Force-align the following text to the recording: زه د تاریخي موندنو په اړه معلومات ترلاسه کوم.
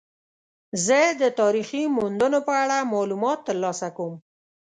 زه 0.85 0.99
د 1.21 1.23
تاریخي 1.39 1.83
موندنو 1.95 2.39
په 2.47 2.53
اړه 2.63 2.77
معلومات 2.93 3.39
ترلاسه 3.47 3.87
کوم. 3.97 4.13